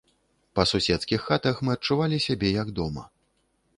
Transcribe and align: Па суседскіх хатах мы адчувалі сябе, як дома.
Па 0.59 0.63
суседскіх 0.71 1.27
хатах 1.27 1.61
мы 1.67 1.71
адчувалі 1.77 2.17
сябе, 2.27 2.49
як 2.63 2.67
дома. 2.81 3.03